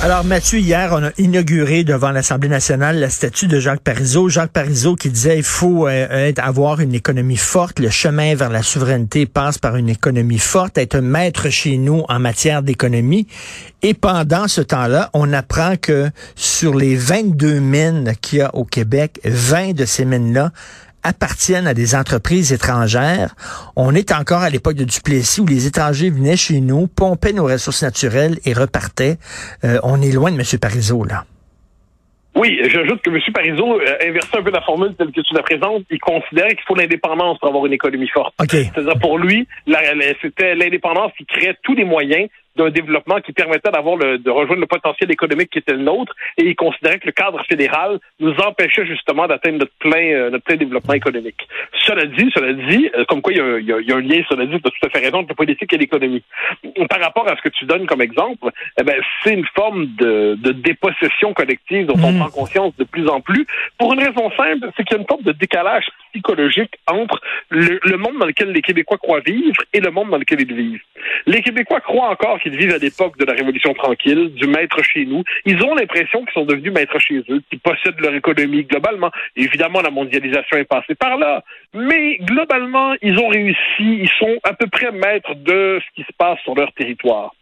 [0.00, 4.28] Alors, Mathieu, hier, on a inauguré devant l'Assemblée nationale la statue de Jacques Parizeau.
[4.28, 7.80] Jacques Parizeau qui disait il faut euh, avoir une économie forte.
[7.80, 12.20] Le chemin vers la souveraineté passe par une économie forte, être maître chez nous en
[12.20, 13.26] matière d'économie.
[13.82, 18.64] Et pendant ce temps-là, on apprend que sur les 22 mines qu'il y a au
[18.64, 20.52] Québec, 20 de ces mines-là
[21.02, 23.34] appartiennent à des entreprises étrangères.
[23.76, 27.44] On est encore à l'époque de Duplessis où les étrangers venaient chez nous, pompaient nos
[27.44, 29.16] ressources naturelles et repartaient.
[29.64, 30.44] Euh, on est loin de M.
[30.60, 31.24] Parizeau, là.
[32.38, 33.18] Oui, j'ajoute que M.
[33.34, 35.82] Parizeau euh, inversait un peu la formule telle que tu la présentes.
[35.90, 38.32] Il considérait qu'il faut l'indépendance pour avoir une économie forte.
[38.48, 39.48] C'est-à-dire pour lui,
[40.22, 44.60] c'était l'indépendance qui créait tous les moyens d'un développement qui permettait d'avoir le, de rejoindre
[44.60, 48.34] le potentiel économique qui était le nôtre et il considérait que le cadre fédéral nous
[48.44, 51.48] empêchait justement d'atteindre notre plein, euh, notre plein développement économique.
[51.86, 54.22] Cela dit, cela dit, euh, comme quoi il y, a, il, y a, un lien,
[54.28, 56.22] cela dit, tu as tout à fait raison, entre la politique et l'économie.
[56.90, 60.36] Par rapport à ce que tu donnes comme exemple, eh ben, c'est une forme de,
[60.40, 62.18] de dépossession collective dont on mm.
[62.18, 63.46] prend conscience de plus en plus
[63.78, 65.86] pour une raison simple, c'est qu'il y a une forme de décalage
[66.18, 70.40] psychologique entre le, monde dans lequel les Québécois croient vivre et le monde dans lequel
[70.40, 70.82] ils vivent.
[71.26, 75.04] Les Québécois croient encore qu'ils vivent à l'époque de la Révolution tranquille, du maître chez
[75.04, 75.22] nous.
[75.44, 79.10] Ils ont l'impression qu'ils sont devenus maîtres chez eux, qu'ils possèdent leur économie globalement.
[79.36, 81.44] Évidemment, la mondialisation est passée par là.
[81.74, 83.56] Mais globalement, ils ont réussi.
[83.78, 87.32] Ils sont à peu près maîtres de ce qui se passe sur leur territoire.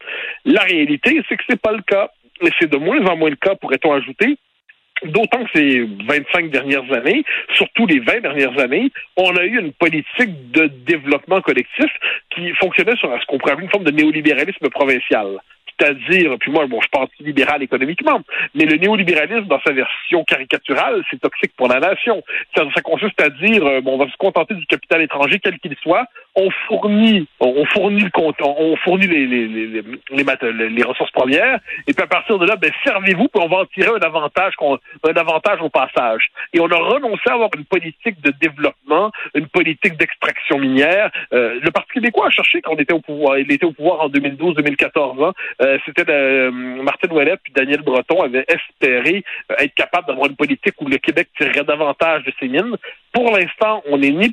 [0.45, 2.11] La réalité, c'est que c'est pas le cas.
[2.43, 4.37] Et c'est de moins en moins le cas, pourrait-on ajouter,
[5.05, 7.23] D'autant que ces 25 dernières années,
[7.55, 11.91] surtout les 20 dernières années, on a eu une politique de développement collectif
[12.31, 15.39] qui fonctionnait sur ce qu'on pourrait appeler une forme de néolibéralisme provincial
[15.79, 18.21] c'est-à-dire, puis moi, bon, je pense libéral économiquement,
[18.55, 22.23] mais le néolibéralisme dans sa version caricaturale, c'est toxique pour la nation.
[22.55, 25.77] Ça, consiste à dire, euh, bon, on va se contenter du capital étranger, quel qu'il
[25.83, 26.07] soit,
[26.37, 31.93] on fournit, on fournit le compte, on fournit les les, les, les, ressources premières, et
[31.93, 35.17] puis à partir de là, ben, servez-vous, puis on va en tirer un avantage, un
[35.17, 36.29] avantage au passage.
[36.53, 41.11] Et on a renoncé à avoir une politique de développement, une politique d'extraction minière.
[41.33, 44.03] Euh, le Parti québécois a cherché quand on était au pouvoir, il était au pouvoir
[44.03, 45.33] en 2012-2014, hein,
[45.63, 50.37] euh, c'était euh, Martin Ouellet puis Daniel Breton avaient espéré euh, être capable d'avoir une
[50.37, 52.77] politique où le Québec tirerait davantage de ses mines.
[53.17, 54.31] Pour l'instant, on n'est ni,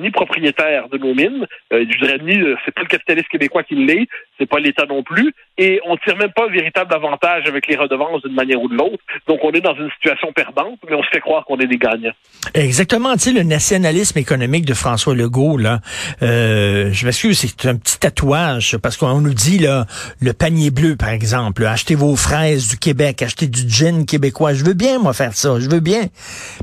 [0.00, 1.46] ni propriétaire de nos mines.
[1.70, 2.34] je dirais ni,
[2.64, 4.08] c'est pas le capitaliste québécois qui l'est,
[4.40, 7.76] c'est pas l'État non plus, et on tire même pas un véritable avantage avec les
[7.76, 8.98] redevances d'une manière ou de l'autre.
[9.28, 11.76] Donc on est dans une situation perdante, mais on se fait croire qu'on est des
[11.76, 12.10] gagnants.
[12.54, 15.78] Exactement, tu sais, le nationalisme économique de François Legault, là,
[16.22, 19.86] euh, je m'excuse, c'est un petit tatouage, parce qu'on nous dit, là,
[20.20, 24.54] le panier bleu, par exemple, achetez vos fraises du Québec, achetez du gin québécois.
[24.54, 26.02] Je veux bien, moi, faire ça, je veux bien.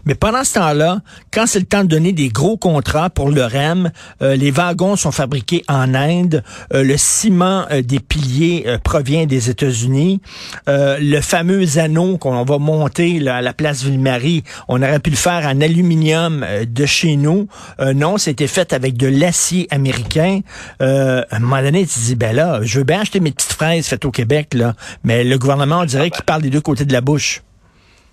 [0.05, 0.97] Mais pendant ce temps-là,
[1.31, 3.91] quand c'est le temps de donner des gros contrats pour le REM,
[4.21, 9.25] euh, les wagons sont fabriqués en Inde, euh, le ciment euh, des piliers euh, provient
[9.25, 10.21] des États-Unis.
[10.67, 15.15] Euh, le fameux anneau qu'on va monter à la place Ville-Marie, on aurait pu le
[15.15, 17.47] faire en aluminium de chez nous.
[17.79, 20.41] non, c'était fait avec de l'acier américain.
[20.79, 23.53] à un moment donné, tu te dis, ben là, je veux bien acheter mes petites
[23.53, 24.73] fraises faites au Québec, là,
[25.03, 27.41] mais le gouvernement, on dirait qu'il parle des deux côtés de la bouche.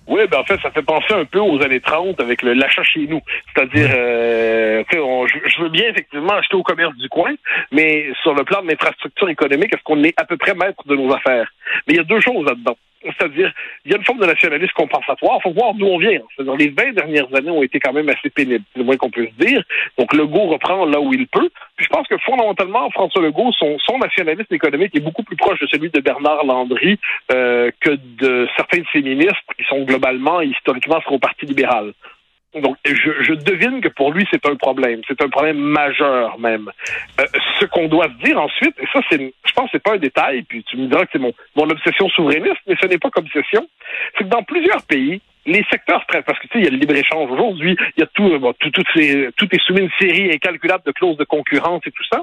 [0.08, 2.82] Oui, ben en fait, ça fait penser un peu aux années 30 avec le l'achat
[2.82, 3.20] chez nous.
[3.54, 7.34] C'est-à-dire, euh, je veux bien effectivement acheter au commerce du coin,
[7.72, 10.96] mais sur le plan de l'infrastructure économique, est-ce qu'on est à peu près maître de
[10.96, 11.52] nos affaires?
[11.86, 12.76] Mais il y a deux choses là-dedans.
[13.02, 13.52] C'est-à-dire,
[13.84, 15.38] il y a une forme de nationalisme compensatoire.
[15.38, 16.20] Il faut voir d'où on vient.
[16.34, 19.10] C'est-à-dire, les 20 dernières années ont été quand même assez pénibles, c'est le moins qu'on
[19.10, 19.62] peut se dire.
[19.98, 21.48] Donc, Legault reprend là où il peut.
[21.76, 25.66] Puis je pense que fondamentalement, François Legault, son, nationalisme économique est beaucoup plus proche de
[25.66, 26.98] celui de Bernard Landry
[27.32, 31.92] euh, que de certains de ses ministres qui sont globalement, historiquement, sur au Parti libéral.
[32.54, 35.02] Donc, je, devine que pour lui, c'est un problème.
[35.06, 36.70] C'est un problème majeur même.
[37.20, 37.24] Euh,
[37.60, 40.42] ce qu'on doit dire ensuite, et ça, c'est, je pense, que c'est pas un détail.
[40.42, 43.68] Puis tu me diras que c'est mon, mon obsession souverainiste, mais ce n'est pas qu'obsession.
[44.16, 46.76] C'est que dans plusieurs pays, les secteurs parce que tu sais, il y a le
[46.76, 48.94] libre-échange aujourd'hui, il y a tout, euh, bon, tout, tout, tout
[49.54, 52.22] est soumis à une série incalculable de clauses de concurrence et tout ça.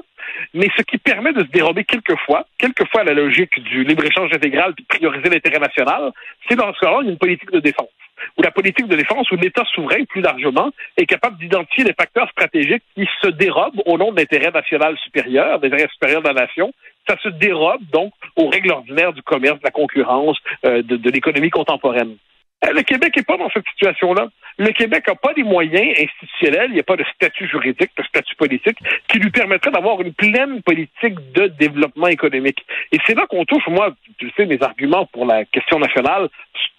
[0.54, 4.84] Mais ce qui permet de se dérober quelquefois, quelquefois la logique du libre-échange intégral puis
[4.84, 6.12] de prioriser l'intérêt national,
[6.48, 7.88] c'est dans ce cas-là une politique de défense
[8.36, 12.30] ou la politique de défense où l'État souverain, plus largement, est capable d'identifier des facteurs
[12.30, 16.34] stratégiques qui se dérobent au nom de l'intérêt national supérieur, des intérêts supérieurs de la
[16.34, 16.72] nation.
[17.08, 21.50] Ça se dérobe donc aux règles ordinaires du commerce, de la concurrence, euh, de l'économie
[21.50, 22.16] contemporaine.
[22.66, 24.28] Euh, le Québec n'est pas dans cette situation-là.
[24.58, 28.02] Le Québec n'a pas les moyens institutionnels, il n'y a pas de statut juridique, de
[28.04, 28.78] statut politique
[29.08, 32.64] qui lui permettrait d'avoir une pleine politique de développement économique.
[32.92, 36.28] Et c'est là qu'on touche, moi, tu sais, mes arguments pour la question nationale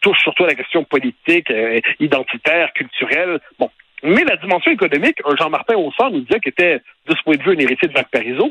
[0.01, 3.39] touchent surtout la question politique, euh, identitaire, culturelle.
[3.59, 3.69] Bon,
[4.03, 7.43] mais la dimension économique, un Jean-Martin Haussan nous disait qu'il était, de ce point de
[7.43, 8.49] vue, un héritier de Jacques Parizeau.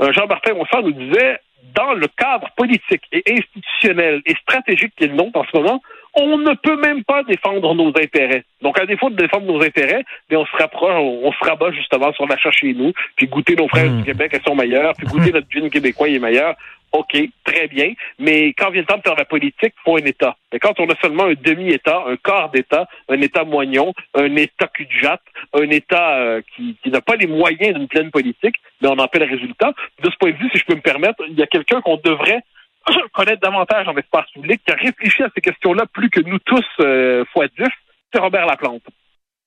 [0.00, 1.38] Un Jean-Martin Haussan nous disait,
[1.74, 5.82] dans le cadre politique et institutionnel et stratégique qu'il note en ce moment,
[6.20, 8.44] on ne peut même pas défendre nos intérêts.
[8.62, 12.12] Donc, à défaut de défendre nos intérêts, bien, on se rapproche, on, se rabat justement
[12.12, 14.04] sur l'achat chez nous, puis goûter nos frères du mmh.
[14.04, 15.34] Québec, elles sont meilleurs, puis goûter mmh.
[15.34, 16.54] notre jean québécois, il est meilleur.
[16.92, 17.92] OK, très bien.
[18.18, 20.36] Mais quand vient le temps de faire la politique, il faut un État.
[20.52, 24.68] Et quand on a seulement un demi-État, un quart d'État, un État moignon, un État
[24.68, 25.20] cul de jatte,
[25.52, 29.08] un État euh, qui, qui n'a pas les moyens d'une pleine politique, mais on en
[29.08, 29.72] fait le résultat.
[30.02, 31.98] De ce point de vue, si je peux me permettre, il y a quelqu'un qu'on
[31.98, 32.40] devrait
[33.12, 36.64] connaître davantage en espace public, qui a réfléchi à ces questions-là plus que nous tous
[36.80, 37.68] euh, fois dix,
[38.12, 38.82] c'est Robert Laplante.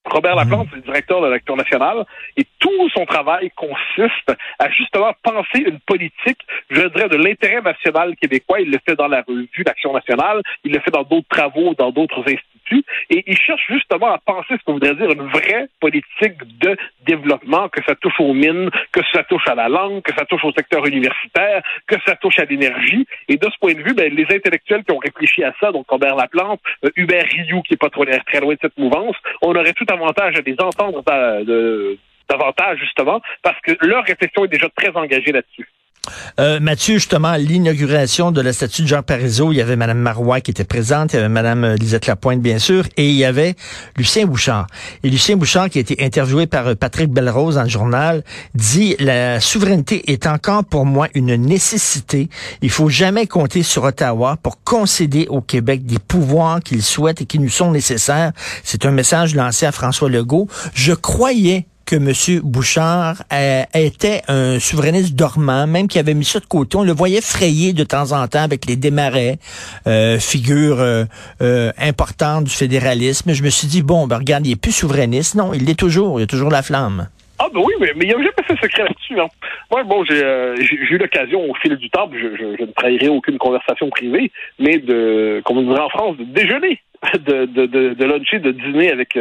[0.05, 2.05] Robert Laplante, c'est le directeur de l'Action nationale,
[2.35, 6.39] et tout son travail consiste à justement penser une politique,
[6.71, 8.61] je dirais, de l'intérêt national québécois.
[8.61, 11.91] Il le fait dans la revue d'Action nationale, il le fait dans d'autres travaux, dans
[11.91, 12.50] d'autres institutions
[13.09, 17.69] et il cherche justement à penser ce qu'on voudrait dire une vraie politique de développement,
[17.69, 20.51] que ça touche aux mines, que ça touche à la langue, que ça touche au
[20.51, 23.05] secteur universitaire, que ça touche à l'énergie.
[23.27, 25.89] Et de ce point de vue, ben, les intellectuels qui ont réfléchi à ça, donc
[25.89, 29.55] Robert Laplante, euh, Hubert Rioux, qui est pas trop, très loin de cette mouvance, on
[29.55, 31.03] aurait tout avantage à les entendre
[32.29, 35.67] davantage, justement, parce que leur réflexion est déjà très engagée là-dessus.
[36.39, 40.41] Euh, Mathieu, justement, l'inauguration de la statue de Jean Parizeau, il y avait Mme Marois
[40.41, 43.25] qui était présente, il y avait Mme euh, Lisette Lapointe, bien sûr, et il y
[43.25, 43.55] avait
[43.97, 44.67] Lucien Bouchard.
[45.03, 48.23] Et Lucien Bouchard, qui a été interviewé par euh, Patrick Belrose dans le journal,
[48.55, 52.29] dit «La souveraineté est encore pour moi une nécessité.
[52.61, 57.25] Il faut jamais compter sur Ottawa pour concéder au Québec des pouvoirs qu'il souhaite et
[57.25, 58.31] qui nous sont nécessaires.»
[58.63, 60.47] C'est un message lancé à François Legault.
[60.73, 62.39] Je croyais que M.
[62.41, 66.77] Bouchard euh, était un souverainiste dormant, même qu'il avait mis ça de côté.
[66.77, 69.39] On le voyait frayer de temps en temps avec les démarrais,
[69.87, 71.03] euh, figure euh,
[71.77, 73.33] importante du fédéralisme.
[73.33, 75.35] Je me suis dit, bon, ben regarde, il est plus souverainiste.
[75.35, 76.21] Non, il l'est toujours.
[76.21, 77.09] Il a toujours la flamme.
[77.39, 79.19] Ah ben oui, mais, il n'y a jamais fait secret là-dessus.
[79.19, 79.27] Hein.
[79.69, 80.23] Moi, bon, j'ai
[80.61, 85.57] eu l'occasion au fil du temps, je, ne trahirai aucune conversation privée, mais de, comme
[85.57, 86.79] on dirait en France, de déjeuner,
[87.15, 89.17] de, de, de, luncher, de dîner avec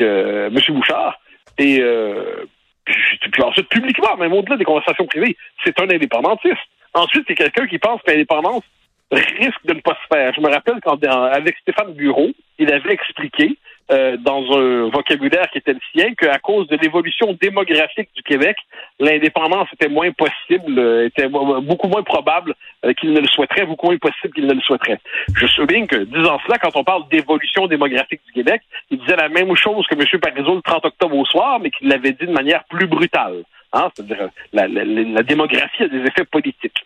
[0.00, 0.50] M.
[0.70, 1.20] Bouchard.
[1.58, 2.44] Et euh,
[2.84, 6.56] puis, ensuite, publiquement, même au-delà des conversations privées, c'est un indépendantiste.
[6.94, 8.62] Ensuite, c'est quelqu'un qui pense que l'indépendance
[9.10, 10.32] risque de ne pas se faire.
[10.34, 13.56] Je me rappelle quand, avec Stéphane Bureau, il avait expliqué
[13.90, 18.56] euh, dans un vocabulaire qui était le sien qu'à cause de l'évolution démographique du Québec,
[18.98, 22.54] l'indépendance était moins possible, euh, était beaucoup moins probable
[22.84, 24.98] euh, qu'il ne le souhaiterait, beaucoup moins possible qu'il ne le souhaiterait.
[25.36, 29.28] Je souligne que, disant cela, quand on parle d'évolution démographique du Québec, il disait la
[29.28, 30.20] même chose que M.
[30.20, 33.44] Parizeau le 30 octobre au soir, mais qu'il l'avait dit de manière plus brutale.
[33.72, 33.90] Hein?
[33.94, 36.85] C'est-à-dire la, la démographie a des effets politiques.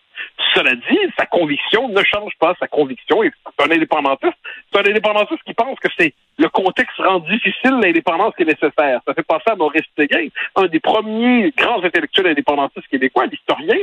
[0.53, 2.55] Cela dit, sa conviction ne change pas.
[2.59, 4.37] Sa conviction est un indépendantiste.
[4.71, 9.01] C'est un indépendantiste qui pense que c'est le contexte rend difficile l'indépendance qui est nécessaire.
[9.05, 13.77] Ça fait penser à Maurice Séguin, un des premiers grands intellectuels indépendantistes québécois, l'historien,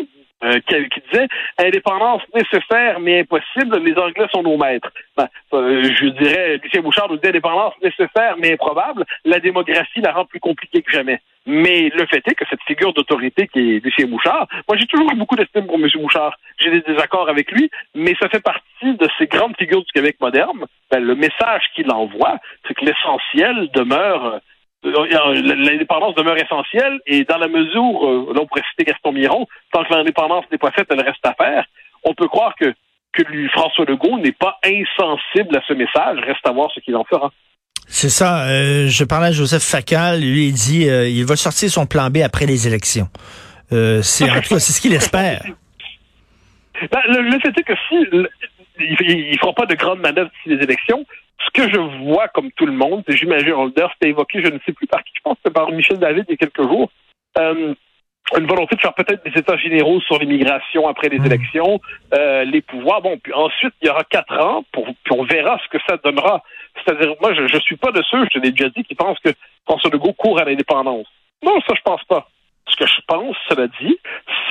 [0.45, 4.93] euh, qui, disait indépendance nécessaire mais impossible, les Anglais sont nos maîtres.
[5.17, 10.13] Ben, euh, je dirais, Lucien Bouchard nous dit indépendance nécessaire mais improbable, la démographie la
[10.13, 11.21] rend plus compliquée que jamais.
[11.47, 15.11] Mais le fait est que cette figure d'autorité qui est Lucien Bouchard, moi j'ai toujours
[15.13, 15.89] eu beaucoup d'estime pour M.
[15.97, 16.39] Bouchard.
[16.59, 20.17] J'ai des désaccords avec lui, mais ça fait partie de ces grandes figures du Québec
[20.21, 20.67] moderne.
[20.91, 24.39] Ben, le message qu'il envoie, c'est que l'essentiel demeure euh,
[24.83, 29.85] l'indépendance demeure essentielle et dans la mesure, euh, là on pourrait citer Gaston Miron, tant
[29.85, 31.65] que l'indépendance n'est pas faite, elle reste à faire.
[32.05, 32.73] On peut croire que,
[33.13, 36.97] que lui, François Legault n'est pas insensible à ce message, reste à voir ce qu'il
[36.97, 37.33] en fera.
[37.89, 38.47] C'est ça.
[38.49, 42.19] Euh, je parlais à Joseph Facal, lui il dit il va sortir son plan B
[42.19, 43.09] après les élections.
[43.71, 45.43] c'est en tout cas c'est ce qu'il espère.
[46.93, 47.97] Ben, le, fait est que si
[48.79, 51.05] il, ne fera pas de grandes manœuvres d'ici les élections,
[51.59, 54.87] que je vois comme tout le monde, j'imagine, d'ailleurs c'était évoqué, je ne sais plus
[54.87, 56.91] par qui, je pense que par Michel David il y a quelques jours,
[57.39, 57.75] euh,
[58.37, 61.27] une volonté de faire peut-être des états généraux sur l'immigration après les mmh.
[61.27, 61.81] élections,
[62.13, 63.01] euh, les pouvoirs.
[63.01, 65.97] Bon, puis ensuite, il y aura quatre ans, pour, puis on verra ce que ça
[65.97, 66.43] donnera.
[66.75, 69.19] C'est-à-dire, moi, je ne suis pas de ceux, je te l'ai déjà dit, qui pensent
[69.21, 69.31] que
[69.65, 71.07] François Legault court à l'indépendance.
[71.43, 72.29] Non, ça, je pense pas.
[72.69, 73.99] Ce que je pense, cela dit,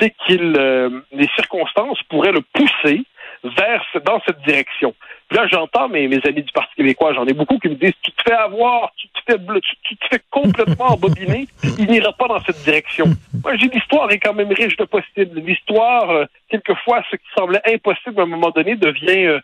[0.00, 3.04] c'est qu'il euh, les circonstances pourraient le pousser
[3.44, 4.94] vers dans cette direction.
[5.30, 8.22] là, j'entends mes, amis du Parti québécois, j'en ai beaucoup qui me disent Tu te
[8.26, 11.46] fais avoir, tu te fais, complètement embobiner,
[11.78, 13.06] il n'ira pas dans cette direction.
[13.42, 15.40] Moi, j'ai l'histoire est quand même riche de possible.
[15.40, 19.40] L'histoire, euh, quelquefois, ce qui semblait impossible à un moment donné devient euh,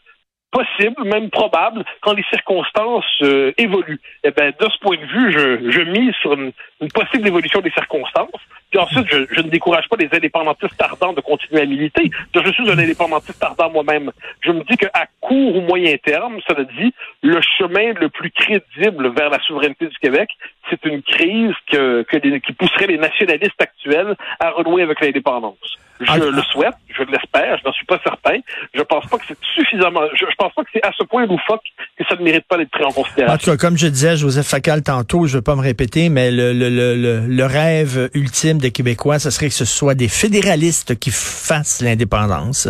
[0.54, 4.00] possible, même probable, quand les circonstances euh, évoluent.
[4.22, 6.52] Eh ben, de ce point de vue, je, je mise sur une,
[6.94, 8.40] possible évolution des circonstances.
[8.70, 12.10] Puis ensuite, je, je, ne décourage pas les indépendantistes ardents de continuer à militer.
[12.34, 14.12] Je suis un indépendantiste ardent moi-même.
[14.40, 16.90] Je me dis qu'à court ou moyen terme, veut dire
[17.22, 20.28] le chemin le plus crédible vers la souveraineté du Québec,
[20.70, 25.78] c'est une crise que, que qui pousserait les nationalistes actuels à renouer avec l'indépendance.
[26.00, 28.38] Je ah, le souhaite, je l'espère, je n'en suis pas certain.
[28.74, 31.62] Je pense pas que c'est suffisamment, je, pense pas que c'est à ce point loufoque
[31.96, 33.34] que ça ne mérite pas d'être pris en considération.
[33.34, 36.30] En tout cas, comme je disais Joseph Facal tantôt, je veux pas me répéter, mais
[36.30, 40.98] le, le, le, le rêve ultime des Québécois, ce serait que ce soit des fédéralistes
[40.98, 42.68] qui fassent l'indépendance.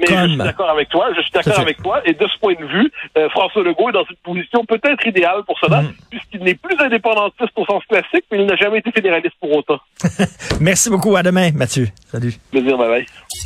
[0.00, 2.54] Mais je suis d'accord avec toi, je suis d'accord avec toi, et de ce point
[2.54, 5.92] de vue, euh, François Legault est dans une position peut-être idéale pour cela, mm.
[6.10, 9.78] puisqu'il n'est plus indépendantiste au sens classique, mais il n'a jamais été fédéraliste pour autant.
[10.60, 11.88] Merci beaucoup, à demain, Mathieu.
[12.10, 12.34] Salut.
[12.62, 13.06] Plaisir, bye bye.